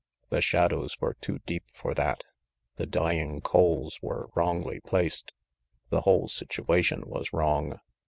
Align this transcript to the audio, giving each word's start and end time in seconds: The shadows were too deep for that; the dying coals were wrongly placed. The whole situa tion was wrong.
The 0.31 0.41
shadows 0.41 0.99
were 0.99 1.13
too 1.13 1.41
deep 1.45 1.63
for 1.75 1.93
that; 1.93 2.23
the 2.77 2.87
dying 2.87 3.39
coals 3.39 3.99
were 4.01 4.29
wrongly 4.33 4.79
placed. 4.79 5.31
The 5.91 6.01
whole 6.01 6.27
situa 6.27 6.83
tion 6.83 7.03
was 7.05 7.31
wrong. 7.33 7.79